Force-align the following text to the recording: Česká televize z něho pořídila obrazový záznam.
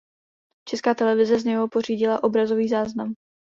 Česká 0.67 0.93
televize 0.95 1.39
z 1.39 1.45
něho 1.45 1.67
pořídila 1.67 2.23
obrazový 2.23 2.67
záznam. 2.67 3.13